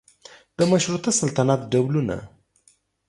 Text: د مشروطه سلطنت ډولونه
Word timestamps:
د 0.57 0.59
مشروطه 0.71 1.09
سلطنت 1.19 1.59
ډولونه 1.71 2.17